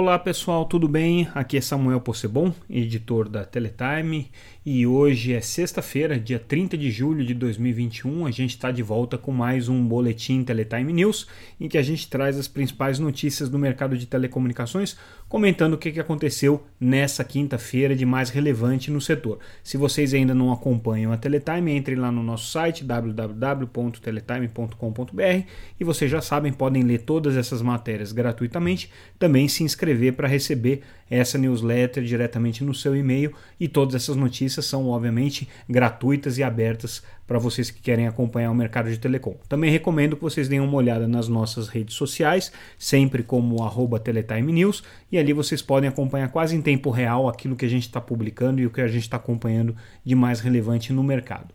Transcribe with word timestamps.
Olá 0.00 0.18
pessoal, 0.18 0.64
tudo 0.64 0.88
bem? 0.88 1.28
Aqui 1.34 1.58
é 1.58 1.60
Samuel 1.60 2.00
Possebon, 2.00 2.54
editor 2.70 3.28
da 3.28 3.44
Teletime, 3.44 4.30
e 4.64 4.86
hoje 4.86 5.34
é 5.34 5.42
sexta-feira, 5.42 6.18
dia 6.18 6.38
30 6.38 6.78
de 6.78 6.90
julho 6.90 7.22
de 7.22 7.34
2021. 7.34 8.24
A 8.24 8.30
gente 8.30 8.52
está 8.52 8.70
de 8.70 8.82
volta 8.82 9.18
com 9.18 9.30
mais 9.30 9.68
um 9.68 9.86
Boletim 9.86 10.42
Teletime 10.42 10.94
News, 10.94 11.26
em 11.60 11.68
que 11.68 11.76
a 11.76 11.82
gente 11.82 12.08
traz 12.08 12.38
as 12.38 12.48
principais 12.48 12.98
notícias 12.98 13.50
do 13.50 13.58
mercado 13.58 13.98
de 13.98 14.06
telecomunicações, 14.06 14.96
comentando 15.28 15.74
o 15.74 15.78
que 15.78 16.00
aconteceu 16.00 16.64
nessa 16.80 17.22
quinta-feira 17.22 17.94
de 17.94 18.06
mais 18.06 18.30
relevante 18.30 18.90
no 18.90 19.02
setor. 19.02 19.38
Se 19.62 19.76
vocês 19.76 20.14
ainda 20.14 20.34
não 20.34 20.50
acompanham 20.50 21.12
a 21.12 21.18
Teletime, 21.18 21.72
entre 21.72 21.94
lá 21.94 22.10
no 22.10 22.22
nosso 22.22 22.50
site 22.50 22.84
www.teletime.com.br 22.84 25.46
e 25.78 25.84
vocês 25.84 26.10
já 26.10 26.22
sabem, 26.22 26.54
podem 26.54 26.84
ler 26.84 27.02
todas 27.02 27.36
essas 27.36 27.60
matérias 27.60 28.12
gratuitamente. 28.12 28.90
Também 29.18 29.46
se 29.46 29.62
inscrever 29.62 29.89
inscrever 29.90 30.12
para 30.12 30.28
receber 30.28 30.82
essa 31.10 31.36
newsletter 31.36 32.04
diretamente 32.04 32.62
no 32.62 32.72
seu 32.72 32.94
e-mail 32.94 33.34
e 33.58 33.66
todas 33.66 33.96
essas 33.96 34.14
notícias 34.14 34.64
são 34.64 34.88
obviamente 34.88 35.48
gratuitas 35.68 36.38
e 36.38 36.42
abertas 36.42 37.02
para 37.26 37.38
vocês 37.38 37.70
que 37.70 37.80
querem 37.80 38.06
acompanhar 38.06 38.50
o 38.50 38.54
mercado 38.54 38.88
de 38.88 38.98
telecom. 38.98 39.36
Também 39.48 39.70
recomendo 39.70 40.16
que 40.16 40.22
vocês 40.22 40.48
deem 40.48 40.60
uma 40.60 40.76
olhada 40.76 41.08
nas 41.08 41.28
nossas 41.28 41.68
redes 41.68 41.94
sociais, 41.94 42.52
sempre 42.78 43.22
como 43.22 43.62
arroba 43.62 43.98
Teletime 43.98 44.52
News, 44.52 44.82
e 45.10 45.18
ali 45.18 45.32
vocês 45.32 45.60
podem 45.60 45.88
acompanhar 45.88 46.28
quase 46.30 46.56
em 46.56 46.62
tempo 46.62 46.90
real 46.90 47.28
aquilo 47.28 47.56
que 47.56 47.66
a 47.66 47.68
gente 47.68 47.86
está 47.86 48.00
publicando 48.00 48.60
e 48.60 48.66
o 48.66 48.70
que 48.70 48.80
a 48.80 48.88
gente 48.88 49.02
está 49.02 49.16
acompanhando 49.16 49.76
de 50.04 50.14
mais 50.14 50.40
relevante 50.40 50.92
no 50.92 51.02
mercado. 51.02 51.52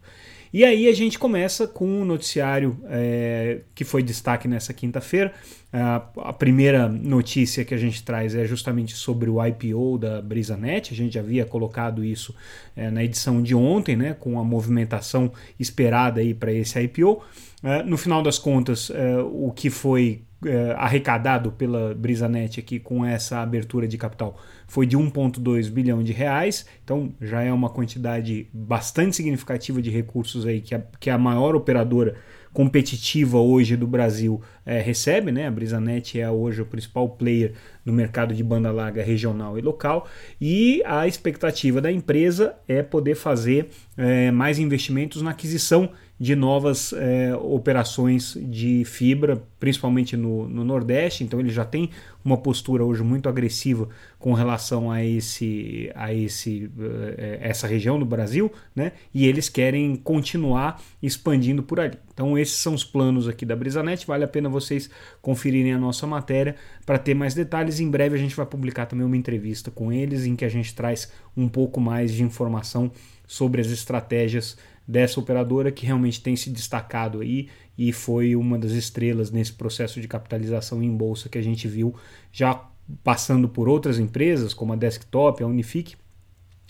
E 0.55 0.63
aí 0.63 0.87
a 0.87 0.93
gente 0.93 1.19
começa 1.19 1.67
com 1.67 1.85
um 1.85 2.05
noticiário 2.05 2.77
é, 2.85 3.59
que 3.75 3.83
foi 3.83 4.01
destaque 4.01 4.47
nessa 4.47 4.73
quinta-feira. 4.73 5.33
A 5.73 6.31
primeira 6.31 6.87
notícia 6.87 7.65
que 7.65 7.73
a 7.73 7.77
gente 7.77 8.01
traz 8.01 8.33
é 8.33 8.45
justamente 8.45 8.95
sobre 8.95 9.29
o 9.29 9.45
IPO 9.45 9.97
da 9.97 10.21
BrisaNet. 10.21 10.93
A 10.93 10.95
gente 10.95 11.19
havia 11.19 11.43
colocado 11.43 12.05
isso 12.05 12.33
é, 12.73 12.89
na 12.89 13.03
edição 13.03 13.43
de 13.43 13.53
ontem, 13.53 13.97
né, 13.97 14.13
com 14.17 14.39
a 14.39 14.45
movimentação 14.45 15.29
esperada 15.59 16.21
aí 16.21 16.33
para 16.33 16.53
esse 16.53 16.79
IPO. 16.79 17.21
É, 17.61 17.83
no 17.83 17.97
final 17.97 18.23
das 18.23 18.39
contas, 18.39 18.89
é, 18.89 19.17
o 19.17 19.51
que 19.53 19.69
foi 19.69 20.21
é, 20.45 20.73
arrecadado 20.77 21.51
pela 21.51 21.93
BrisaNet 21.93 22.59
aqui 22.59 22.79
com 22.79 23.05
essa 23.05 23.39
abertura 23.39 23.87
de 23.87 23.97
capital 23.97 24.37
foi 24.67 24.85
de 24.85 24.97
1,2 24.97 25.69
bilhão 25.69 26.03
de 26.03 26.11
reais, 26.11 26.65
então 26.83 27.13
já 27.21 27.41
é 27.41 27.51
uma 27.51 27.69
quantidade 27.69 28.47
bastante 28.53 29.15
significativa 29.15 29.81
de 29.81 29.89
recursos 29.89 30.45
aí 30.45 30.61
que 30.61 30.73
a, 30.73 30.81
que 30.99 31.09
a 31.09 31.17
maior 31.17 31.55
operadora 31.55 32.15
competitiva 32.55 33.37
hoje 33.37 33.75
do 33.75 33.85
Brasil 33.85 34.41
é, 34.65 34.79
recebe, 34.79 35.29
né? 35.29 35.45
A 35.45 35.51
BrisaNet 35.51 36.17
é 36.17 36.31
hoje 36.31 36.61
o 36.61 36.65
principal 36.65 37.09
player 37.09 37.51
no 37.83 37.91
mercado 37.91 38.33
de 38.33 38.41
banda 38.41 38.71
larga 38.71 39.03
regional 39.03 39.59
e 39.59 39.61
local, 39.61 40.07
e 40.39 40.81
a 40.85 41.05
expectativa 41.05 41.81
da 41.81 41.91
empresa 41.91 42.55
é 42.65 42.81
poder 42.81 43.15
fazer 43.15 43.67
é, 43.97 44.31
mais 44.31 44.57
investimentos 44.57 45.21
na 45.21 45.31
aquisição 45.31 45.89
de 46.17 46.33
novas 46.33 46.93
é, 46.93 47.35
operações 47.35 48.37
de 48.41 48.85
fibra, 48.85 49.43
principalmente 49.59 50.15
no, 50.15 50.47
no, 50.47 50.63
Nordeste. 50.63 51.25
Então 51.25 51.39
ele 51.39 51.49
já 51.49 51.65
tem 51.65 51.89
uma 52.23 52.37
postura 52.37 52.85
hoje 52.85 53.03
muito 53.03 53.27
agressiva 53.27 53.89
com 54.17 54.33
relação 54.33 54.89
a 54.89 55.03
esse, 55.03 55.91
a 55.93 56.13
esse, 56.13 56.71
é, 57.17 57.39
essa 57.41 57.67
região 57.67 57.99
do 57.99 58.05
Brasil, 58.05 58.49
né? 58.73 58.93
E 59.13 59.25
eles 59.25 59.49
querem 59.49 59.95
continuar 59.97 60.81
expandindo 61.03 61.61
por 61.61 61.81
ali. 61.81 61.97
Então 62.13 62.37
esses 62.37 62.55
são 62.55 62.73
os 62.73 62.83
planos 62.85 63.27
aqui 63.27 63.45
da 63.45 63.55
Brisanet. 63.55 64.07
Vale 64.07 64.23
a 64.23 64.27
pena 64.27 64.47
vocês 64.47 64.89
conferirem 65.21 65.73
a 65.73 65.77
nossa 65.77 66.07
matéria 66.07 66.55
para 66.85 66.97
ter 66.97 67.13
mais 67.13 67.33
detalhes. 67.33 67.81
Em 67.81 67.89
breve 67.89 68.15
a 68.15 68.19
gente 68.19 68.35
vai 68.35 68.45
publicar 68.45 68.85
também 68.85 69.05
uma 69.05 69.17
entrevista 69.17 69.69
com 69.69 69.91
eles 69.91 70.25
em 70.25 70.35
que 70.35 70.45
a 70.45 70.49
gente 70.49 70.73
traz 70.73 71.11
um 71.35 71.49
pouco 71.49 71.81
mais 71.81 72.13
de 72.13 72.23
informação 72.23 72.89
sobre 73.27 73.59
as 73.59 73.67
estratégias 73.67 74.55
dessa 74.87 75.19
operadora 75.19 75.71
que 75.71 75.85
realmente 75.85 76.21
tem 76.21 76.35
se 76.35 76.49
destacado 76.49 77.21
aí 77.21 77.49
e 77.77 77.91
foi 77.91 78.35
uma 78.35 78.57
das 78.57 78.71
estrelas 78.71 79.31
nesse 79.31 79.53
processo 79.53 79.99
de 79.99 80.07
capitalização 80.07 80.81
em 80.81 80.95
bolsa 80.95 81.27
que 81.27 81.37
a 81.37 81.41
gente 81.41 81.67
viu 81.67 81.95
já 82.31 82.69
passando 83.03 83.49
por 83.49 83.67
outras 83.67 83.97
empresas 83.97 84.53
como 84.53 84.73
a 84.73 84.75
Desktop, 84.75 85.43
a 85.43 85.47
Unifique. 85.47 85.95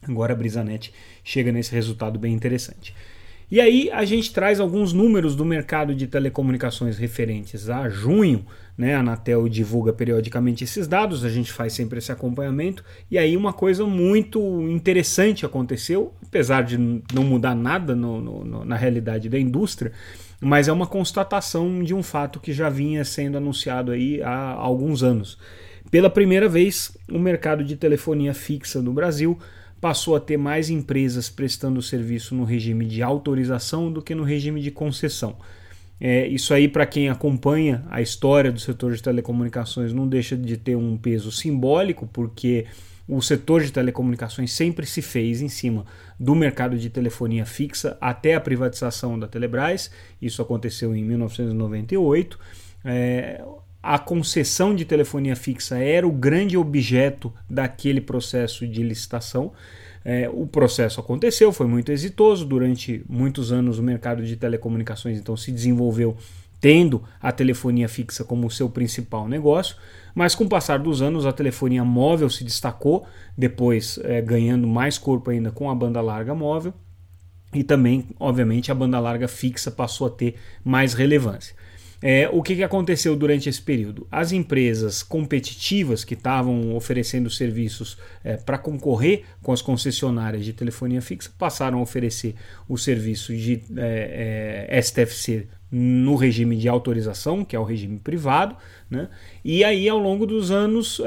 Agora 0.01 0.33
a 0.33 0.35
Brisanet 0.35 0.93
chega 1.23 1.51
nesse 1.51 1.73
resultado 1.73 2.17
bem 2.17 2.33
interessante. 2.33 2.95
E 3.49 3.61
aí 3.61 3.91
a 3.91 4.03
gente 4.05 4.33
traz 4.33 4.59
alguns 4.59 4.91
números 4.91 5.35
do 5.35 5.45
mercado 5.45 5.93
de 5.93 6.07
telecomunicações 6.07 6.97
referentes 6.97 7.69
a 7.69 7.87
junho, 7.87 8.43
né? 8.77 8.95
A 8.95 8.99
Anatel 8.99 9.47
divulga 9.47 9.93
periodicamente 9.93 10.63
esses 10.63 10.87
dados, 10.87 11.23
a 11.23 11.29
gente 11.29 11.51
faz 11.51 11.73
sempre 11.73 11.99
esse 11.99 12.11
acompanhamento. 12.11 12.83
E 13.09 13.17
aí 13.17 13.37
uma 13.37 13.53
coisa 13.53 13.85
muito 13.85 14.39
interessante 14.69 15.45
aconteceu, 15.45 16.13
apesar 16.25 16.63
de 16.63 16.77
não 16.77 17.23
mudar 17.23 17.55
nada 17.55 17.95
no, 17.95 18.19
no, 18.19 18.65
na 18.65 18.75
realidade 18.75 19.29
da 19.29 19.39
indústria, 19.39 19.91
mas 20.41 20.67
é 20.67 20.71
uma 20.71 20.87
constatação 20.87 21.83
de 21.83 21.93
um 21.93 22.03
fato 22.03 22.39
que 22.39 22.51
já 22.51 22.67
vinha 22.67 23.05
sendo 23.05 23.37
anunciado 23.37 23.91
aí 23.91 24.21
há 24.23 24.53
alguns 24.53 25.03
anos. 25.03 25.37
Pela 25.91 26.09
primeira 26.09 26.49
vez, 26.49 26.97
o 27.09 27.19
mercado 27.19 27.63
de 27.63 27.75
telefonia 27.75 28.33
fixa 28.33 28.81
no 28.81 28.91
Brasil 28.91 29.37
passou 29.85 30.15
a 30.15 30.19
ter 30.19 30.35
mais 30.35 30.71
empresas 30.71 31.29
prestando 31.29 31.79
serviço 31.79 32.33
no 32.33 32.43
regime 32.43 32.87
de 32.87 33.03
autorização 33.03 33.91
do 33.91 34.01
que 34.01 34.15
no 34.15 34.23
regime 34.23 34.59
de 34.59 34.71
concessão. 34.71 35.37
É, 36.01 36.25
isso 36.25 36.55
aí, 36.55 36.67
para 36.67 36.87
quem 36.87 37.07
acompanha 37.07 37.85
a 37.91 38.01
história 38.01 38.51
do 38.51 38.59
setor 38.59 38.95
de 38.95 39.03
telecomunicações, 39.03 39.93
não 39.93 40.07
deixa 40.07 40.35
de 40.35 40.57
ter 40.57 40.75
um 40.75 40.97
peso 40.97 41.31
simbólico, 41.31 42.09
porque 42.11 42.65
o 43.07 43.21
setor 43.21 43.61
de 43.61 43.71
telecomunicações 43.71 44.51
sempre 44.53 44.87
se 44.87 45.03
fez 45.03 45.39
em 45.39 45.49
cima 45.49 45.85
do 46.19 46.33
mercado 46.33 46.79
de 46.79 46.89
telefonia 46.89 47.45
fixa 47.45 47.95
até 48.01 48.33
a 48.33 48.41
privatização 48.41 49.19
da 49.19 49.27
Telebrás. 49.27 49.91
Isso 50.19 50.41
aconteceu 50.41 50.95
em 50.95 51.03
1998. 51.03 52.39
É, 52.83 53.39
a 53.85 53.99
concessão 53.99 54.73
de 54.73 54.83
telefonia 54.83 55.35
fixa 55.35 55.77
era 55.77 56.07
o 56.07 56.11
grande 56.11 56.57
objeto 56.57 57.31
daquele 57.47 58.01
processo 58.01 58.67
de 58.67 58.81
licitação. 58.81 59.51
É, 60.03 60.27
o 60.27 60.47
processo 60.47 60.99
aconteceu, 60.99 61.53
foi 61.53 61.67
muito 61.67 61.91
exitoso. 61.91 62.45
Durante 62.45 63.05
muitos 63.07 63.51
anos, 63.51 63.77
o 63.77 63.83
mercado 63.83 64.25
de 64.25 64.35
telecomunicações 64.35 65.19
então 65.19 65.37
se 65.37 65.51
desenvolveu 65.51 66.17
tendo 66.59 67.03
a 67.21 67.31
telefonia 67.31 67.87
fixa 67.87 68.23
como 68.23 68.49
seu 68.49 68.67
principal 68.67 69.27
negócio, 69.27 69.75
mas 70.15 70.33
com 70.33 70.45
o 70.45 70.49
passar 70.49 70.79
dos 70.79 71.03
anos 71.03 71.23
a 71.23 71.31
telefonia 71.31 71.83
móvel 71.83 72.27
se 72.27 72.43
destacou, 72.43 73.05
depois 73.37 73.99
é, 74.03 74.19
ganhando 74.19 74.65
mais 74.65 74.97
corpo 74.97 75.29
ainda 75.29 75.51
com 75.51 75.69
a 75.69 75.75
banda 75.75 76.01
larga 76.01 76.33
móvel, 76.33 76.73
e 77.53 77.63
também, 77.63 78.07
obviamente, 78.19 78.71
a 78.71 78.75
banda 78.75 78.99
larga 78.99 79.27
fixa 79.27 79.69
passou 79.69 80.07
a 80.07 80.09
ter 80.09 80.35
mais 80.63 80.95
relevância. 80.95 81.55
É, 82.07 82.29
o 82.31 82.43
que, 82.43 82.55
que 82.55 82.61
aconteceu 82.61 83.15
durante 83.15 83.49
esse 83.49 83.59
período? 83.59 84.05
As 84.11 84.31
empresas 84.31 85.01
competitivas 85.01 86.03
que 86.03 86.13
estavam 86.13 86.75
oferecendo 86.75 87.31
serviços 87.31 87.97
é, 88.23 88.37
para 88.37 88.59
concorrer 88.59 89.23
com 89.41 89.51
as 89.51 89.59
concessionárias 89.59 90.45
de 90.45 90.53
telefonia 90.53 91.01
fixa 91.01 91.31
passaram 91.35 91.79
a 91.79 91.81
oferecer 91.81 92.35
o 92.69 92.77
serviço 92.77 93.35
de 93.35 93.59
é, 93.75 94.67
é 94.69 94.81
STFC 94.83 95.47
no 95.77 96.15
regime 96.15 96.55
de 96.55 96.69
autorização, 96.69 97.43
que 97.43 97.53
é 97.53 97.59
o 97.59 97.63
regime 97.65 97.99
privado, 97.99 98.55
né? 98.89 99.09
e 99.43 99.61
aí 99.61 99.89
ao 99.89 99.97
longo 99.99 100.25
dos 100.25 100.49
anos 100.49 100.99
uh, 100.99 101.03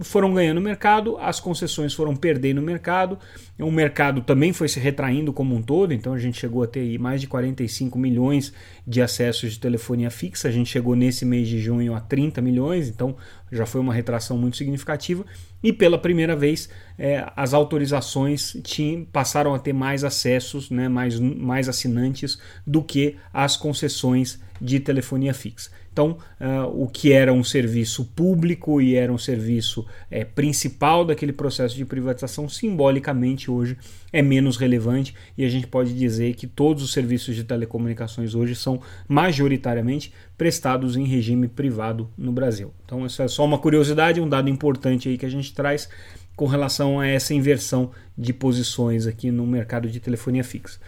foram 0.00 0.32
ganhando 0.32 0.60
mercado, 0.60 1.16
as 1.18 1.40
concessões 1.40 1.92
foram 1.92 2.14
perdendo 2.14 2.62
mercado, 2.62 3.18
o 3.58 3.72
mercado 3.72 4.20
também 4.20 4.52
foi 4.52 4.68
se 4.68 4.78
retraindo 4.78 5.32
como 5.32 5.56
um 5.56 5.60
todo, 5.60 5.92
então 5.92 6.12
a 6.12 6.18
gente 6.20 6.38
chegou 6.38 6.62
a 6.62 6.68
ter 6.68 6.96
mais 7.00 7.20
de 7.20 7.26
45 7.26 7.98
milhões 7.98 8.52
de 8.86 9.02
acessos 9.02 9.54
de 9.54 9.58
telefonia 9.58 10.08
fixa, 10.08 10.46
a 10.46 10.52
gente 10.52 10.70
chegou 10.70 10.94
nesse 10.94 11.24
mês 11.24 11.48
de 11.48 11.58
junho 11.58 11.96
a 11.96 12.00
30 12.00 12.40
milhões, 12.40 12.88
então 12.88 13.16
já 13.56 13.66
foi 13.66 13.80
uma 13.80 13.94
retração 13.94 14.36
muito 14.36 14.56
significativa, 14.56 15.24
e 15.62 15.72
pela 15.72 15.98
primeira 15.98 16.36
vez 16.36 16.68
é, 16.98 17.30
as 17.34 17.54
autorizações 17.54 18.56
tinham, 18.62 19.04
passaram 19.04 19.54
a 19.54 19.58
ter 19.58 19.72
mais 19.72 20.04
acessos, 20.04 20.70
né, 20.70 20.88
mais, 20.88 21.18
mais 21.18 21.68
assinantes 21.68 22.38
do 22.66 22.82
que 22.82 23.16
as 23.32 23.56
concessões 23.56 24.40
de 24.60 24.80
telefonia 24.80 25.34
fixa. 25.34 25.70
Então, 25.92 26.18
uh, 26.40 26.82
o 26.82 26.88
que 26.88 27.12
era 27.12 27.32
um 27.32 27.44
serviço 27.44 28.04
público 28.16 28.80
e 28.80 28.96
era 28.96 29.12
um 29.12 29.18
serviço 29.18 29.86
é, 30.10 30.24
principal 30.24 31.04
daquele 31.04 31.32
processo 31.32 31.76
de 31.76 31.84
privatização, 31.84 32.48
simbolicamente 32.48 33.48
hoje 33.48 33.76
é 34.12 34.20
menos 34.20 34.56
relevante 34.56 35.14
e 35.38 35.44
a 35.44 35.48
gente 35.48 35.68
pode 35.68 35.94
dizer 35.94 36.34
que 36.34 36.48
todos 36.48 36.82
os 36.82 36.92
serviços 36.92 37.36
de 37.36 37.44
telecomunicações 37.44 38.34
hoje 38.34 38.56
são 38.56 38.80
majoritariamente 39.06 40.12
prestados 40.36 40.96
em 40.96 41.04
regime 41.04 41.46
privado 41.46 42.10
no 42.18 42.32
Brasil. 42.32 42.72
Então, 42.84 43.06
isso 43.06 43.22
é 43.22 43.28
só 43.28 43.44
uma 43.44 43.58
curiosidade, 43.58 44.20
um 44.20 44.28
dado 44.28 44.50
importante 44.50 45.08
aí 45.08 45.16
que 45.16 45.26
a 45.26 45.30
gente 45.30 45.54
traz 45.54 45.88
com 46.34 46.46
relação 46.46 46.98
a 46.98 47.06
essa 47.06 47.32
inversão 47.32 47.92
de 48.18 48.32
posições 48.32 49.06
aqui 49.06 49.30
no 49.30 49.46
mercado 49.46 49.88
de 49.88 50.00
telefonia 50.00 50.42
fixa. 50.42 50.80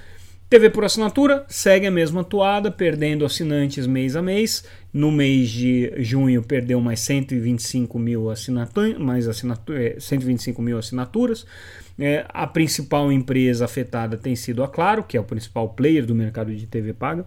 TV 0.48 0.70
por 0.70 0.84
assinatura 0.84 1.44
segue 1.48 1.86
a 1.86 1.90
mesma 1.90 2.22
toada, 2.22 2.70
perdendo 2.70 3.24
assinantes 3.24 3.84
mês 3.86 4.14
a 4.14 4.22
mês. 4.22 4.64
No 4.92 5.10
mês 5.10 5.50
de 5.50 5.92
junho 5.98 6.40
perdeu 6.42 6.80
mais 6.80 7.00
125 7.00 7.98
mil, 7.98 8.30
assinatu 8.30 8.98
mais 9.00 9.26
assinatu 9.26 9.72
125 9.98 10.60
é, 10.60 10.64
mil 10.64 10.78
assinaturas. 10.78 11.44
É, 11.98 12.24
a 12.28 12.46
principal 12.46 13.10
empresa 13.10 13.64
afetada 13.64 14.16
tem 14.16 14.36
sido 14.36 14.62
a 14.62 14.68
Claro, 14.68 15.02
que 15.02 15.16
é 15.16 15.20
o 15.20 15.24
principal 15.24 15.70
player 15.70 16.06
do 16.06 16.14
mercado 16.14 16.54
de 16.54 16.66
TV 16.66 16.92
paga. 16.92 17.26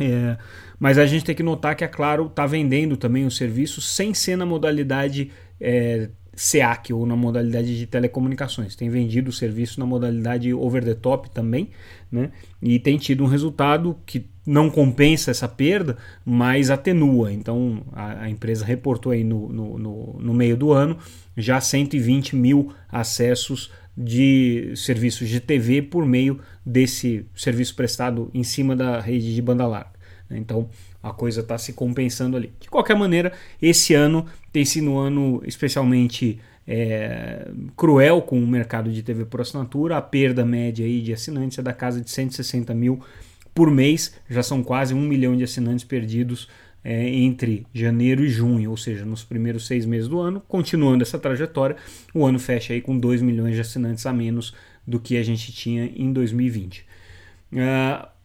É, 0.00 0.36
mas 0.78 0.96
a 0.96 1.06
gente 1.06 1.24
tem 1.24 1.34
que 1.34 1.42
notar 1.42 1.74
que 1.74 1.82
a 1.82 1.88
Claro 1.88 2.26
está 2.26 2.46
vendendo 2.46 2.96
também 2.96 3.26
o 3.26 3.30
serviço 3.32 3.80
sem 3.80 4.14
ser 4.14 4.36
na 4.36 4.46
modalidade 4.46 5.32
é, 5.60 6.08
SEAC 6.38 6.92
ou 6.92 7.04
na 7.04 7.16
modalidade 7.16 7.76
de 7.76 7.84
telecomunicações. 7.84 8.76
Tem 8.76 8.88
vendido 8.88 9.30
o 9.30 9.32
serviço 9.32 9.80
na 9.80 9.84
modalidade 9.84 10.54
over 10.54 10.84
the 10.84 10.94
top 10.94 11.28
também, 11.30 11.70
né? 12.10 12.30
E 12.62 12.78
tem 12.78 12.96
tido 12.96 13.24
um 13.24 13.26
resultado 13.26 13.98
que 14.06 14.24
não 14.46 14.70
compensa 14.70 15.32
essa 15.32 15.48
perda, 15.48 15.96
mas 16.24 16.70
atenua. 16.70 17.32
Então 17.32 17.82
a, 17.92 18.22
a 18.22 18.30
empresa 18.30 18.64
reportou 18.64 19.10
aí 19.10 19.24
no, 19.24 19.48
no, 19.48 19.78
no, 19.78 20.16
no 20.20 20.34
meio 20.34 20.56
do 20.56 20.72
ano 20.72 20.96
já 21.36 21.60
120 21.60 22.36
mil 22.36 22.72
acessos 22.88 23.72
de 23.96 24.72
serviços 24.76 25.28
de 25.28 25.40
TV 25.40 25.82
por 25.82 26.06
meio 26.06 26.38
desse 26.64 27.26
serviço 27.34 27.74
prestado 27.74 28.30
em 28.32 28.44
cima 28.44 28.76
da 28.76 29.00
rede 29.00 29.34
de 29.34 29.42
banda 29.42 29.66
larga. 29.66 29.98
Então 30.30 30.68
a 31.08 31.12
coisa 31.12 31.40
está 31.40 31.58
se 31.58 31.72
compensando 31.72 32.36
ali. 32.36 32.52
De 32.60 32.68
qualquer 32.68 32.96
maneira, 32.96 33.32
esse 33.60 33.94
ano 33.94 34.26
tem 34.52 34.64
sido 34.64 34.90
um 34.90 34.98
ano 34.98 35.42
especialmente 35.44 36.40
é, 36.66 37.48
cruel 37.76 38.20
com 38.22 38.38
o 38.38 38.46
mercado 38.46 38.92
de 38.92 39.02
TV 39.02 39.24
por 39.24 39.40
assinatura. 39.40 39.96
A 39.96 40.02
perda 40.02 40.44
média 40.44 40.84
aí 40.84 41.00
de 41.00 41.12
assinantes 41.12 41.58
é 41.58 41.62
da 41.62 41.72
casa 41.72 42.00
de 42.00 42.10
160 42.10 42.74
mil 42.74 43.00
por 43.54 43.70
mês. 43.70 44.14
Já 44.28 44.42
são 44.42 44.62
quase 44.62 44.92
um 44.92 45.00
milhão 45.00 45.36
de 45.36 45.44
assinantes 45.44 45.84
perdidos 45.84 46.48
é, 46.84 47.08
entre 47.08 47.66
janeiro 47.72 48.24
e 48.24 48.28
junho, 48.28 48.70
ou 48.70 48.76
seja, 48.76 49.04
nos 49.04 49.24
primeiros 49.24 49.66
seis 49.66 49.86
meses 49.86 50.08
do 50.08 50.20
ano. 50.20 50.42
Continuando 50.46 51.02
essa 51.02 51.18
trajetória, 51.18 51.76
o 52.14 52.24
ano 52.24 52.38
fecha 52.38 52.72
aí 52.72 52.80
com 52.80 52.98
2 52.98 53.22
milhões 53.22 53.54
de 53.54 53.60
assinantes 53.60 54.04
a 54.06 54.12
menos 54.12 54.54
do 54.86 55.00
que 55.00 55.16
a 55.16 55.22
gente 55.22 55.52
tinha 55.52 55.84
em 55.84 56.12
2020. 56.12 56.86
Uh, 57.52 58.17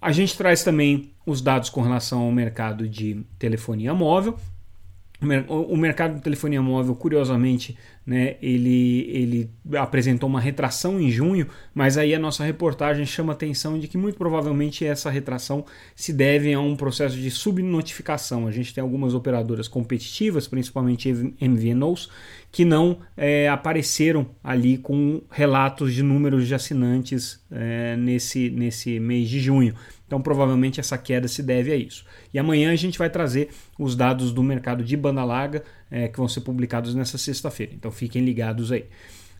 a 0.00 0.12
gente 0.12 0.36
traz 0.36 0.64
também 0.64 1.10
os 1.26 1.40
dados 1.42 1.68
com 1.68 1.82
relação 1.82 2.22
ao 2.22 2.32
mercado 2.32 2.88
de 2.88 3.22
telefonia 3.38 3.92
móvel. 3.92 4.38
O 5.46 5.76
mercado 5.76 6.14
de 6.14 6.22
telefonia 6.22 6.62
móvel, 6.62 6.94
curiosamente, 6.94 7.76
né, 8.06 8.36
ele, 8.40 9.06
ele 9.10 9.50
apresentou 9.76 10.26
uma 10.26 10.40
retração 10.40 10.98
em 10.98 11.10
junho, 11.10 11.46
mas 11.74 11.98
aí 11.98 12.14
a 12.14 12.18
nossa 12.18 12.42
reportagem 12.42 13.04
chama 13.04 13.34
atenção 13.34 13.78
de 13.78 13.86
que 13.86 13.98
muito 13.98 14.16
provavelmente 14.16 14.82
essa 14.82 15.10
retração 15.10 15.62
se 15.94 16.10
deve 16.10 16.54
a 16.54 16.58
um 16.60 16.74
processo 16.74 17.16
de 17.16 17.30
subnotificação. 17.30 18.46
A 18.46 18.50
gente 18.50 18.72
tem 18.72 18.80
algumas 18.80 19.12
operadoras 19.12 19.68
competitivas, 19.68 20.48
principalmente 20.48 21.12
MVNOs, 21.38 22.08
que 22.52 22.64
não 22.64 22.98
é, 23.16 23.48
apareceram 23.48 24.26
ali 24.42 24.76
com 24.76 25.22
relatos 25.30 25.94
de 25.94 26.02
números 26.02 26.48
de 26.48 26.54
assinantes 26.54 27.40
é, 27.50 27.96
nesse, 27.96 28.50
nesse 28.50 28.98
mês 28.98 29.28
de 29.28 29.38
junho. 29.38 29.74
Então, 30.06 30.20
provavelmente 30.20 30.80
essa 30.80 30.98
queda 30.98 31.28
se 31.28 31.42
deve 31.42 31.70
a 31.70 31.76
isso. 31.76 32.04
E 32.34 32.38
amanhã 32.38 32.72
a 32.72 32.76
gente 32.76 32.98
vai 32.98 33.08
trazer 33.08 33.50
os 33.78 33.94
dados 33.94 34.32
do 34.32 34.42
mercado 34.42 34.82
de 34.82 34.96
banda 34.96 35.22
larga 35.22 35.62
é, 35.88 36.08
que 36.08 36.18
vão 36.18 36.26
ser 36.26 36.40
publicados 36.40 36.94
nessa 36.94 37.16
sexta-feira. 37.16 37.72
Então, 37.74 37.92
fiquem 37.92 38.24
ligados 38.24 38.72
aí. 38.72 38.86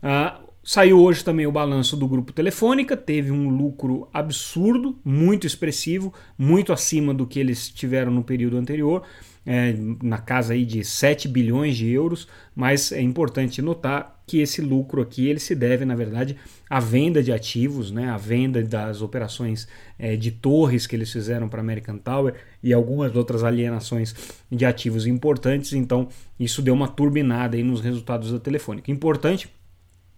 Ah, 0.00 0.40
saiu 0.62 1.00
hoje 1.00 1.24
também 1.24 1.44
o 1.44 1.52
balanço 1.52 1.96
do 1.96 2.06
grupo 2.06 2.32
Telefônica, 2.32 2.96
teve 2.96 3.32
um 3.32 3.48
lucro 3.48 4.08
absurdo, 4.12 4.96
muito 5.04 5.44
expressivo, 5.44 6.14
muito 6.38 6.72
acima 6.72 7.12
do 7.12 7.26
que 7.26 7.40
eles 7.40 7.68
tiveram 7.68 8.12
no 8.12 8.22
período 8.22 8.56
anterior 8.56 9.02
é, 9.44 9.74
na 10.02 10.18
casa 10.18 10.52
aí 10.52 10.64
de 10.64 10.84
7 10.84 11.28
bilhões 11.28 11.76
de 11.76 11.88
euros, 11.90 12.28
mas 12.54 12.92
é 12.92 13.00
importante 13.00 13.62
notar 13.62 14.20
que 14.26 14.38
esse 14.38 14.60
lucro 14.60 15.02
aqui 15.02 15.28
ele 15.28 15.40
se 15.40 15.54
deve, 15.56 15.84
na 15.84 15.96
verdade, 15.96 16.36
à 16.68 16.78
venda 16.78 17.22
de 17.22 17.32
ativos, 17.32 17.90
né, 17.90 18.08
à 18.08 18.16
venda 18.16 18.62
das 18.62 19.02
operações 19.02 19.66
é, 19.98 20.14
de 20.14 20.30
torres 20.30 20.86
que 20.86 20.94
eles 20.94 21.10
fizeram 21.10 21.48
para 21.48 21.60
American 21.60 21.98
Tower 21.98 22.34
e 22.62 22.72
algumas 22.72 23.16
outras 23.16 23.42
alienações 23.42 24.14
de 24.50 24.64
ativos 24.64 25.06
importantes, 25.06 25.72
então 25.72 26.08
isso 26.38 26.62
deu 26.62 26.74
uma 26.74 26.86
turbinada 26.86 27.56
aí 27.56 27.62
nos 27.62 27.80
resultados 27.80 28.30
da 28.30 28.38
Telefônica. 28.38 28.90
Importante 28.90 29.48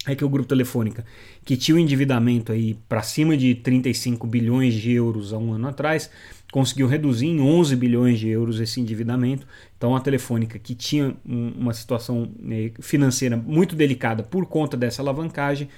é 0.06 0.16
que 0.16 0.24
o 0.24 0.28
Grupo 0.28 0.48
Telefônica, 0.48 1.04
que 1.44 1.56
tinha 1.56 1.76
um 1.76 1.78
endividamento 1.78 2.50
aí 2.50 2.74
para 2.88 3.02
cima 3.02 3.36
de 3.36 3.54
35 3.54 4.26
bilhões 4.26 4.74
de 4.74 4.92
euros 4.92 5.32
há 5.32 5.38
um 5.38 5.52
ano 5.52 5.68
atrás, 5.68 6.10
conseguiu 6.50 6.86
reduzir 6.86 7.28
em 7.28 7.40
11 7.40 7.76
bilhões 7.76 8.18
de 8.18 8.28
euros 8.28 8.60
esse 8.60 8.80
endividamento. 8.80 9.46
Então 9.78 9.94
a 9.96 10.00
Telefônica, 10.00 10.58
que 10.58 10.74
tinha 10.74 11.16
uma 11.24 11.72
situação 11.72 12.28
né, 12.38 12.72
financeira 12.80 13.36
muito 13.36 13.76
delicada 13.76 14.22
por 14.22 14.44
conta 14.44 14.76
dessa 14.76 15.00
alavancagem, 15.00 15.68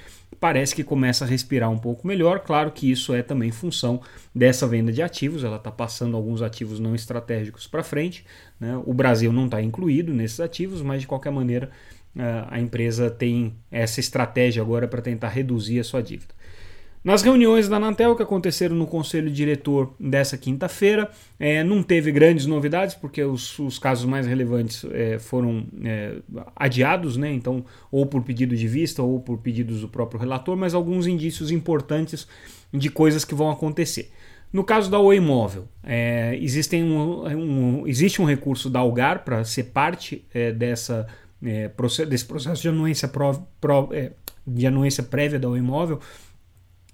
parece 0.40 0.74
que 0.74 0.82
começa 0.82 1.24
a 1.24 1.28
respirar 1.28 1.70
um 1.70 1.78
pouco 1.78 2.06
melhor. 2.06 2.40
Claro 2.40 2.72
que 2.72 2.90
isso 2.90 3.14
é 3.14 3.22
também 3.22 3.52
função 3.52 4.00
dessa 4.34 4.66
venda 4.66 4.90
de 4.90 5.00
ativos, 5.00 5.44
ela 5.44 5.56
está 5.56 5.70
passando 5.70 6.16
alguns 6.16 6.42
ativos 6.42 6.80
não 6.80 6.94
estratégicos 6.94 7.66
para 7.66 7.84
frente. 7.84 8.24
Né? 8.58 8.76
O 8.84 8.92
Brasil 8.92 9.32
não 9.32 9.44
está 9.44 9.62
incluído 9.62 10.12
nesses 10.12 10.40
ativos, 10.40 10.82
mas 10.82 11.02
de 11.02 11.06
qualquer 11.06 11.30
maneira 11.30 11.70
a 12.48 12.60
empresa 12.60 13.10
tem 13.10 13.54
essa 13.70 14.00
estratégia 14.00 14.62
agora 14.62 14.86
para 14.86 15.02
tentar 15.02 15.28
reduzir 15.28 15.80
a 15.80 15.84
sua 15.84 16.02
dívida. 16.02 16.34
Nas 17.04 17.20
reuniões 17.20 17.68
da 17.68 17.76
Anatel 17.76 18.16
que 18.16 18.22
aconteceram 18.22 18.74
no 18.74 18.86
conselho 18.86 19.30
diretor 19.30 19.94
dessa 20.00 20.38
quinta-feira, 20.38 21.10
é, 21.38 21.62
não 21.62 21.82
teve 21.82 22.10
grandes 22.10 22.46
novidades, 22.46 22.94
porque 22.94 23.22
os, 23.22 23.58
os 23.58 23.78
casos 23.78 24.06
mais 24.06 24.26
relevantes 24.26 24.86
é, 24.90 25.18
foram 25.18 25.66
é, 25.84 26.14
adiados, 26.56 27.18
né? 27.18 27.30
então, 27.30 27.62
ou 27.92 28.06
por 28.06 28.22
pedido 28.22 28.56
de 28.56 28.66
vista 28.66 29.02
ou 29.02 29.20
por 29.20 29.36
pedidos 29.36 29.82
do 29.82 29.88
próprio 29.88 30.18
relator, 30.18 30.56
mas 30.56 30.72
alguns 30.72 31.06
indícios 31.06 31.50
importantes 31.50 32.26
de 32.72 32.88
coisas 32.88 33.22
que 33.22 33.34
vão 33.34 33.50
acontecer. 33.50 34.10
No 34.50 34.64
caso 34.64 34.90
da 34.90 34.98
Oi 34.98 35.16
Imóvel, 35.16 35.68
é, 35.82 36.38
um, 36.74 37.82
um, 37.82 37.86
existe 37.86 38.22
um 38.22 38.24
recurso 38.24 38.70
da 38.70 38.78
Algar 38.78 39.24
para 39.24 39.44
ser 39.44 39.64
parte 39.64 40.24
é, 40.32 40.52
dessa, 40.52 41.06
é, 41.44 41.70
desse 42.06 42.24
processo 42.24 42.62
de 42.62 42.68
anuência, 42.68 43.08
pro, 43.08 43.46
de 44.46 44.66
anuência 44.66 45.02
prévia 45.02 45.38
da 45.38 45.48
Oi 45.48 45.58
Imóvel. 45.58 46.00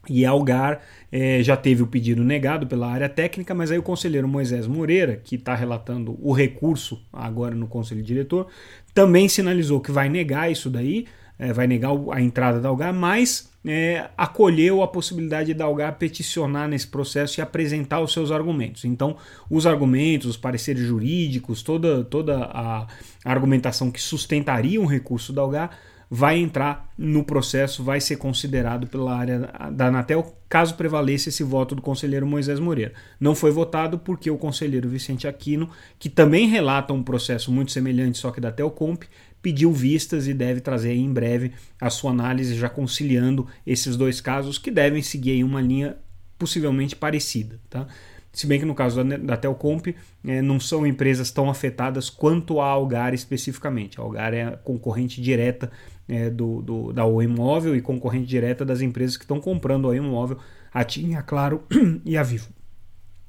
E 0.08 0.24
Algar 0.24 0.80
é, 1.12 1.42
já 1.42 1.56
teve 1.56 1.82
o 1.82 1.86
pedido 1.86 2.24
negado 2.24 2.66
pela 2.66 2.90
área 2.90 3.08
técnica, 3.08 3.54
mas 3.54 3.70
aí 3.70 3.78
o 3.78 3.82
conselheiro 3.82 4.26
Moisés 4.26 4.66
Moreira, 4.66 5.20
que 5.22 5.34
está 5.34 5.54
relatando 5.54 6.18
o 6.22 6.32
recurso 6.32 7.04
agora 7.12 7.54
no 7.54 7.66
conselho 7.66 8.02
diretor, 8.02 8.46
também 8.94 9.28
sinalizou 9.28 9.78
que 9.78 9.92
vai 9.92 10.08
negar 10.08 10.50
isso 10.50 10.70
daí, 10.70 11.06
é, 11.40 11.54
vai 11.54 11.66
negar 11.66 11.92
a 12.12 12.20
entrada 12.20 12.60
da 12.60 12.68
Algar, 12.68 12.92
mas 12.92 13.50
é, 13.66 14.10
acolheu 14.16 14.82
a 14.82 14.88
possibilidade 14.88 15.54
da 15.54 15.64
Algar 15.64 15.96
peticionar 15.96 16.68
nesse 16.68 16.86
processo 16.86 17.40
e 17.40 17.42
apresentar 17.42 18.00
os 18.00 18.12
seus 18.12 18.30
argumentos. 18.30 18.84
Então, 18.84 19.16
os 19.48 19.66
argumentos, 19.66 20.28
os 20.28 20.36
pareceres 20.36 20.82
jurídicos, 20.82 21.62
toda, 21.62 22.04
toda 22.04 22.44
a 22.44 22.86
argumentação 23.24 23.90
que 23.90 24.00
sustentaria 24.00 24.78
um 24.78 24.84
recurso 24.84 25.32
da 25.32 25.40
Algar 25.40 25.70
vai 26.12 26.38
entrar 26.38 26.92
no 26.98 27.22
processo, 27.22 27.84
vai 27.84 28.00
ser 28.00 28.16
considerado 28.16 28.88
pela 28.88 29.16
área 29.16 29.48
da 29.72 29.86
Anatel, 29.86 30.36
caso 30.48 30.74
prevaleça 30.74 31.28
esse 31.28 31.44
voto 31.44 31.76
do 31.76 31.80
conselheiro 31.80 32.26
Moisés 32.26 32.58
Moreira. 32.58 32.92
Não 33.20 33.32
foi 33.32 33.52
votado 33.52 33.96
porque 33.96 34.28
o 34.28 34.36
conselheiro 34.36 34.88
Vicente 34.88 35.28
Aquino, 35.28 35.70
que 36.00 36.08
também 36.08 36.48
relata 36.48 36.92
um 36.92 37.04
processo 37.04 37.52
muito 37.52 37.70
semelhante, 37.70 38.18
só 38.18 38.32
que 38.32 38.40
da 38.40 38.50
Telcomp, 38.50 39.04
pediu 39.42 39.72
vistas 39.72 40.26
e 40.26 40.34
deve 40.34 40.60
trazer 40.60 40.94
em 40.94 41.12
breve 41.12 41.52
a 41.80 41.90
sua 41.90 42.10
análise, 42.10 42.54
já 42.54 42.68
conciliando 42.68 43.46
esses 43.66 43.96
dois 43.96 44.20
casos, 44.20 44.58
que 44.58 44.70
devem 44.70 45.02
seguir 45.02 45.42
uma 45.44 45.60
linha 45.60 45.96
possivelmente 46.38 46.94
parecida. 46.96 47.58
Tá? 47.68 47.86
Se 48.32 48.46
bem 48.46 48.60
que 48.60 48.64
no 48.64 48.74
caso 48.74 49.02
da, 49.02 49.36
Telcomp 49.36 49.88
é, 50.24 50.40
não 50.40 50.60
são 50.60 50.86
empresas 50.86 51.30
tão 51.30 51.50
afetadas 51.50 52.08
quanto 52.08 52.60
a 52.60 52.66
Algar 52.66 53.12
especificamente. 53.12 53.98
A 53.98 54.02
Algar 54.02 54.32
é 54.32 54.44
a 54.44 54.52
concorrente 54.52 55.20
direta 55.20 55.70
é, 56.08 56.30
do, 56.30 56.62
do, 56.62 56.92
da 56.92 57.04
Oi 57.04 57.24
Imóvel 57.24 57.74
e 57.74 57.80
concorrente 57.80 58.26
direta 58.26 58.64
das 58.64 58.80
empresas 58.80 59.16
que 59.16 59.24
estão 59.24 59.40
comprando 59.40 59.86
Oi 59.86 59.96
Imóvel, 59.96 60.38
a 60.72 60.84
TIM, 60.84 61.14
a 61.14 61.22
Claro 61.22 61.64
e 62.04 62.16
a 62.16 62.22
Vivo. 62.22 62.48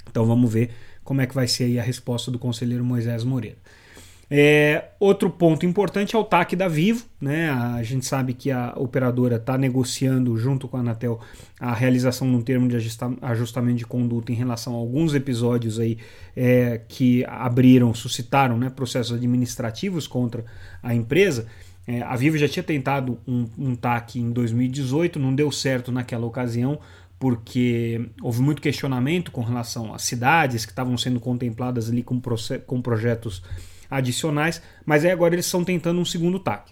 Então 0.08 0.26
vamos 0.26 0.52
ver 0.52 0.72
como 1.04 1.22
é 1.22 1.26
que 1.26 1.34
vai 1.34 1.48
ser 1.48 1.80
a 1.80 1.84
resposta 1.84 2.30
do 2.30 2.38
conselheiro 2.38 2.86
Moisés 2.86 3.24
Moreira. 3.24 3.58
É, 4.34 4.92
outro 4.98 5.30
ponto 5.30 5.66
importante 5.66 6.16
é 6.16 6.18
o 6.18 6.24
TAC 6.24 6.56
da 6.56 6.70
Vivo. 6.70 7.06
Né? 7.20 7.50
A 7.50 7.84
gente 7.84 8.06
sabe 8.06 8.34
que 8.34 8.50
a 8.50 8.74
operadora 8.78 9.36
está 9.36 9.58
negociando 9.58 10.38
junto 10.38 10.70
com 10.70 10.78
a 10.78 10.80
Anatel 10.80 11.20
a 11.60 11.74
realização 11.74 12.30
de 12.30 12.38
um 12.38 12.42
termo 12.42 12.70
de 12.70 12.78
ajustamento 13.22 13.78
de 13.78 13.86
conduta 13.86 14.32
em 14.32 14.36
relação 14.36 14.74
a 14.74 14.78
alguns 14.78 15.14
episódios 15.14 15.82
aí, 15.82 15.98
é, 16.34 16.80
que 16.88 17.26
abriram, 17.28 17.94
suscitaram 17.94 18.58
né, 18.58 18.70
processos 18.70 19.12
administrativos 19.18 20.08
contra 20.08 20.46
a 20.82 20.96
empresa. 20.96 21.46
É, 21.86 22.02
a 22.02 22.16
Vivo 22.16 22.38
já 22.38 22.48
tinha 22.48 22.64
tentado 22.64 23.20
um, 23.28 23.50
um 23.58 23.76
TAC 23.76 24.18
em 24.18 24.32
2018, 24.32 25.20
não 25.20 25.36
deu 25.36 25.52
certo 25.52 25.92
naquela 25.92 26.26
ocasião 26.26 26.80
porque 27.20 28.10
houve 28.20 28.42
muito 28.42 28.62
questionamento 28.62 29.32
com 29.32 29.42
relação 29.42 29.94
às 29.94 30.04
cidades 30.04 30.66
que 30.66 30.72
estavam 30.72 30.98
sendo 30.98 31.20
contempladas 31.20 31.90
ali 31.90 32.02
com, 32.02 32.20
com 32.66 32.82
projetos 32.82 33.44
adicionais, 33.92 34.62
mas 34.86 35.04
aí 35.04 35.12
agora 35.12 35.36
eles 35.36 35.46
estão 35.46 35.64
tentando 35.64 36.00
um 36.00 36.06
segundo 36.06 36.40
TAC. 36.40 36.72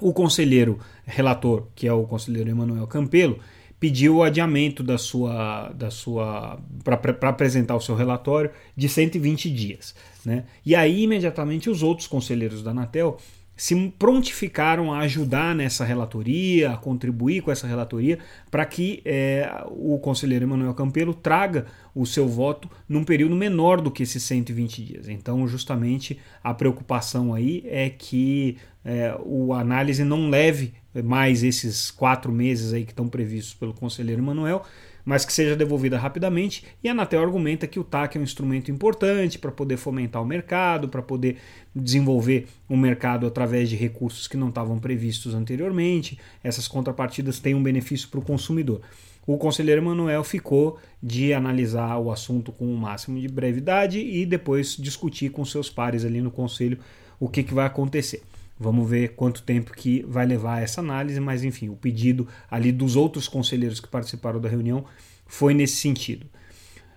O 0.00 0.14
conselheiro 0.14 0.78
relator, 1.04 1.66
que 1.74 1.86
é 1.86 1.92
o 1.92 2.04
conselheiro 2.04 2.48
Emanuel 2.48 2.86
Campelo, 2.86 3.40
pediu 3.80 4.16
o 4.16 4.22
adiamento 4.22 4.82
da 4.82 4.96
sua, 4.96 5.70
da 5.70 5.90
sua 5.90 6.60
para 6.84 7.28
apresentar 7.28 7.74
o 7.74 7.80
seu 7.80 7.94
relatório 7.94 8.50
de 8.76 8.88
120 8.88 9.50
dias. 9.50 9.94
Né? 10.24 10.44
E 10.64 10.76
aí, 10.76 11.02
imediatamente, 11.02 11.68
os 11.68 11.82
outros 11.82 12.06
conselheiros 12.06 12.62
da 12.62 12.70
Anatel 12.70 13.18
se 13.60 13.92
prontificaram 13.98 14.90
a 14.90 15.00
ajudar 15.00 15.54
nessa 15.54 15.84
relatoria, 15.84 16.70
a 16.70 16.78
contribuir 16.78 17.42
com 17.42 17.52
essa 17.52 17.66
relatoria, 17.66 18.18
para 18.50 18.64
que 18.64 19.02
é, 19.04 19.52
o 19.66 19.98
conselheiro 19.98 20.46
Emanuel 20.46 20.72
Campelo 20.72 21.12
traga 21.12 21.66
o 21.94 22.06
seu 22.06 22.26
voto 22.26 22.70
num 22.88 23.04
período 23.04 23.36
menor 23.36 23.82
do 23.82 23.90
que 23.90 24.02
esses 24.02 24.22
120 24.22 24.82
dias. 24.82 25.08
Então, 25.10 25.46
justamente, 25.46 26.18
a 26.42 26.54
preocupação 26.54 27.34
aí 27.34 27.62
é 27.66 27.90
que 27.90 28.56
é, 28.82 29.14
o 29.22 29.52
análise 29.52 30.04
não 30.04 30.30
leve 30.30 30.72
mais 31.04 31.42
esses 31.42 31.90
quatro 31.90 32.32
meses 32.32 32.72
aí 32.72 32.86
que 32.86 32.92
estão 32.92 33.08
previstos 33.08 33.52
pelo 33.52 33.74
conselheiro 33.74 34.22
Emanuel, 34.22 34.64
mas 35.10 35.24
que 35.24 35.32
seja 35.32 35.56
devolvida 35.56 35.98
rapidamente. 35.98 36.64
E 36.84 36.88
a 36.88 36.92
Anatel 36.92 37.20
argumenta 37.20 37.66
que 37.66 37.80
o 37.80 37.82
TAC 37.82 38.16
é 38.16 38.20
um 38.20 38.22
instrumento 38.22 38.70
importante 38.70 39.40
para 39.40 39.50
poder 39.50 39.76
fomentar 39.76 40.22
o 40.22 40.24
mercado, 40.24 40.88
para 40.88 41.02
poder 41.02 41.38
desenvolver 41.74 42.46
o 42.68 42.74
um 42.74 42.76
mercado 42.76 43.26
através 43.26 43.68
de 43.68 43.74
recursos 43.74 44.28
que 44.28 44.36
não 44.36 44.50
estavam 44.50 44.78
previstos 44.78 45.34
anteriormente. 45.34 46.16
Essas 46.44 46.68
contrapartidas 46.68 47.40
têm 47.40 47.56
um 47.56 47.62
benefício 47.62 48.08
para 48.08 48.20
o 48.20 48.22
consumidor. 48.22 48.82
O 49.26 49.36
conselheiro 49.36 49.82
Emanuel 49.82 50.22
ficou 50.22 50.78
de 51.02 51.34
analisar 51.34 51.98
o 51.98 52.12
assunto 52.12 52.52
com 52.52 52.72
o 52.72 52.76
máximo 52.76 53.18
de 53.18 53.26
brevidade 53.26 53.98
e 53.98 54.24
depois 54.24 54.76
discutir 54.76 55.30
com 55.30 55.44
seus 55.44 55.68
pares 55.68 56.04
ali 56.04 56.20
no 56.20 56.30
conselho 56.30 56.78
o 57.18 57.28
que, 57.28 57.42
que 57.42 57.52
vai 57.52 57.66
acontecer. 57.66 58.22
Vamos 58.62 58.90
ver 58.90 59.14
quanto 59.14 59.42
tempo 59.42 59.72
que 59.72 60.04
vai 60.06 60.26
levar 60.26 60.62
essa 60.62 60.82
análise, 60.82 61.18
mas 61.18 61.42
enfim, 61.42 61.70
o 61.70 61.74
pedido 61.74 62.28
ali 62.50 62.70
dos 62.70 62.94
outros 62.94 63.26
conselheiros 63.26 63.80
que 63.80 63.88
participaram 63.88 64.38
da 64.38 64.50
reunião 64.50 64.84
foi 65.26 65.54
nesse 65.54 65.76
sentido. 65.76 66.26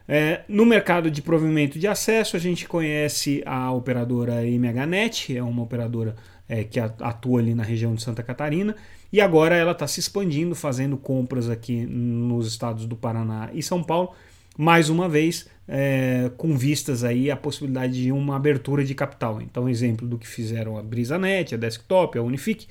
É, 0.06 0.42
no 0.50 0.66
mercado 0.66 1.10
de 1.10 1.22
provimento 1.22 1.80
de 1.80 1.88
acesso, 1.88 2.36
a 2.36 2.40
gente 2.40 2.68
conhece 2.68 3.42
a 3.46 3.72
operadora 3.72 4.44
MHNet, 4.44 5.38
é 5.38 5.42
uma 5.42 5.64
operadora 5.64 6.18
é, 6.50 6.66
que 6.66 6.82
atua 6.82 7.40
ali 7.40 7.56
na 7.56 7.64
região 7.64 7.96
de 7.96 8.04
Santa 8.04 8.22
Catarina, 8.22 8.76
e 9.12 9.22
agora 9.22 9.56
ela 9.56 9.72
está 9.72 9.88
se 9.88 10.02
expandindo, 10.02 10.56
fazendo 10.56 10.98
compras 10.98 11.50
aqui 11.50 11.86
nos 11.86 12.46
estados 12.46 12.86
do 12.86 12.98
Paraná 12.98 13.50
e 13.54 13.64
São 13.64 13.82
Paulo, 13.82 14.14
mais 14.58 14.90
uma 14.90 15.08
vez 15.08 15.48
é, 15.68 16.32
com 16.38 16.58
vistas 16.58 17.04
aí 17.04 17.32
à 17.32 17.38
possibilidade 17.38 18.02
de 18.02 18.12
uma 18.12 18.36
abertura 18.36 18.84
de 18.84 18.94
capital. 18.94 19.42
Então, 19.42 19.70
exemplo 19.70 20.08
do 20.08 20.18
que 20.18 20.28
fizeram 20.28 20.78
a 20.78 20.84
BrisaNet, 20.84 21.56
a 21.56 21.58
Desktop, 21.58 22.18
a 22.18 22.22
Unifique 22.22 22.68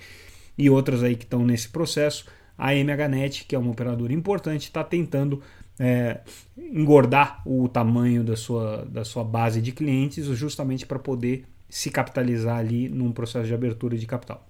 e 0.57 0.69
outras 0.69 1.03
aí 1.03 1.17
que 1.17 1.25
estão 1.25 1.45
nesse 1.45 1.69
processo. 1.69 2.27
A 2.57 2.75
MHNet, 2.75 3.45
que 3.47 3.55
é 3.55 3.59
uma 3.59 3.71
operadora 3.71 4.13
importante, 4.13 4.63
está 4.63 4.85
tentando 4.85 5.43
é, 5.79 6.21
engordar 6.57 7.43
o 7.47 7.69
tamanho 7.69 8.23
da 8.23 8.37
sua, 8.37 8.85
da 8.85 9.05
sua 9.05 9.25
base 9.25 9.61
de 9.61 9.73
clientes 9.73 10.27
justamente 10.27 10.87
para 10.87 10.99
poder 10.99 11.45
se 11.69 11.91
capitalizar 11.91 12.59
ali 12.59 12.89
num 12.89 13.11
processo 13.11 13.47
de 13.47 13.55
abertura 13.55 13.97
de 13.97 14.07
capital. 14.07 14.47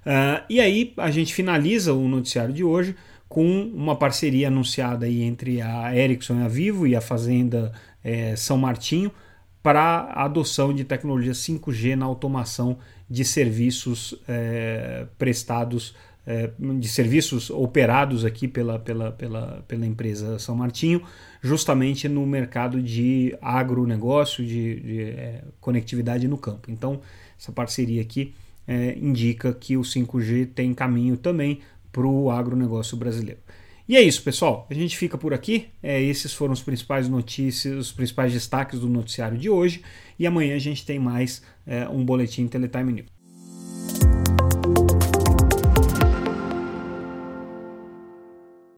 Uh, 0.00 0.42
e 0.48 0.58
aí 0.60 0.92
a 0.96 1.10
gente 1.10 1.32
finaliza 1.32 1.92
o 1.92 2.08
noticiário 2.08 2.52
de 2.52 2.64
hoje 2.64 2.96
com 3.30 3.62
uma 3.72 3.94
parceria 3.94 4.48
anunciada 4.48 5.06
aí 5.06 5.22
entre 5.22 5.62
a 5.62 5.96
Ericsson 5.96 6.40
e 6.40 6.42
a 6.42 6.48
Vivo 6.48 6.84
e 6.84 6.96
a 6.96 7.00
Fazenda 7.00 7.70
é, 8.02 8.34
São 8.34 8.58
Martinho 8.58 9.12
para 9.62 9.80
a 9.80 10.24
adoção 10.24 10.74
de 10.74 10.82
tecnologia 10.82 11.30
5G 11.30 11.94
na 11.94 12.06
automação 12.06 12.78
de 13.08 13.24
serviços 13.24 14.16
é, 14.26 15.06
prestados, 15.16 15.94
é, 16.26 16.50
de 16.58 16.88
serviços 16.88 17.50
operados 17.50 18.24
aqui 18.24 18.48
pela, 18.48 18.80
pela, 18.80 19.12
pela, 19.12 19.64
pela 19.68 19.86
empresa 19.86 20.36
São 20.40 20.56
Martinho, 20.56 21.00
justamente 21.40 22.08
no 22.08 22.26
mercado 22.26 22.82
de 22.82 23.36
agronegócio, 23.40 24.44
de, 24.44 24.80
de 24.80 25.02
é, 25.02 25.44
conectividade 25.60 26.26
no 26.26 26.36
campo. 26.36 26.68
Então, 26.68 27.00
essa 27.38 27.52
parceria 27.52 28.02
aqui 28.02 28.34
é, 28.66 28.98
indica 28.98 29.52
que 29.52 29.76
o 29.76 29.82
5G 29.82 30.48
tem 30.52 30.74
caminho 30.74 31.16
também 31.16 31.60
para 31.92 32.06
o 32.06 32.30
agronegócio 32.30 32.96
brasileiro. 32.96 33.40
E 33.88 33.96
é 33.96 34.02
isso, 34.02 34.22
pessoal. 34.22 34.66
A 34.70 34.74
gente 34.74 34.96
fica 34.96 35.18
por 35.18 35.34
aqui. 35.34 35.68
É, 35.82 36.00
esses 36.00 36.32
foram 36.32 36.52
os 36.52 36.62
principais 36.62 37.08
notícias, 37.08 37.76
os 37.76 37.92
principais 37.92 38.32
destaques 38.32 38.78
do 38.78 38.88
noticiário 38.88 39.36
de 39.36 39.50
hoje. 39.50 39.82
E 40.16 40.26
amanhã 40.26 40.54
a 40.54 40.60
gente 40.60 40.86
tem 40.86 40.98
mais 40.98 41.42
é, 41.66 41.88
um 41.88 42.04
boletim 42.04 42.46
Teletime 42.46 42.92
News. 42.92 43.19